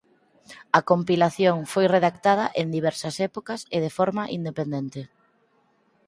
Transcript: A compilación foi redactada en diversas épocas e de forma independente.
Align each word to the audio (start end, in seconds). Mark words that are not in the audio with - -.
A 0.77 0.79
compilación 0.91 1.57
foi 1.71 1.85
redactada 1.95 2.45
en 2.61 2.67
diversas 2.77 3.15
épocas 3.29 3.59
e 3.75 3.77
de 3.85 3.91
forma 3.97 4.23
independente. 4.37 5.01